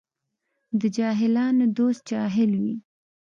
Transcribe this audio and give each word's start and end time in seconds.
د 0.79 0.81
جاهلانو 0.97 1.65
دوست 1.77 2.01
جاهل 2.11 2.51
وي. 2.61 2.75